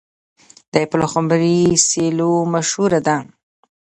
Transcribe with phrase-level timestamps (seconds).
[0.73, 3.17] د پلخمري سیلو مشهوره ده.